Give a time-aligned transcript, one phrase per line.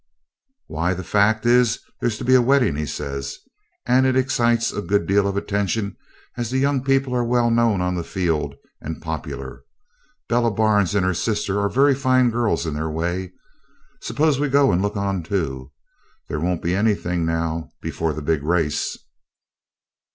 [0.65, 3.37] 'Why, the fact is there's to be a wedding,' he says,
[3.85, 5.95] 'and it excites a good deal of attention
[6.35, 9.63] as the young people are well known on the field and popular.
[10.27, 13.33] Bella Barnes and her sister are very fine girls in their way.
[14.01, 15.71] Suppose we go and look on too!
[16.29, 18.97] There won't be anything now before the big race.'